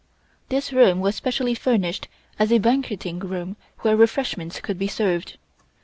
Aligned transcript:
This 0.49 0.73
room 0.73 0.99
was 0.99 1.15
specially 1.15 1.53
furnished 1.53 2.07
as 2.39 2.51
a 2.51 2.57
banqueting 2.57 3.19
room 3.19 3.55
where 3.81 3.95
refreshments 3.95 4.59
could 4.59 4.79
be 4.79 4.87
served. 4.87 5.37